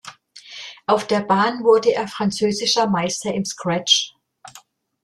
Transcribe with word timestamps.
Auf 0.87 1.05
der 1.05 1.19
Bahn 1.19 1.63
wurde 1.63 1.93
er 1.93 2.07
französischer 2.07 2.87
Meister 2.87 3.35
im 3.35 3.45
Scratch. 3.45 4.15